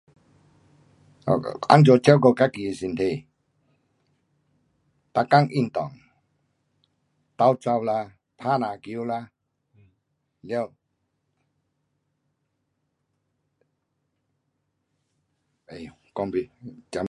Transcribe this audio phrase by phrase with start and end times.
[1.29, 3.25] um um 怎样照顾自己的身体，
[5.13, 5.91] 每天运动，
[7.37, 9.31] 斗跑啦，打篮球啦，
[10.41, 10.73] 了，
[15.67, 16.37] 没，讲不，
[16.91, 16.99] 讲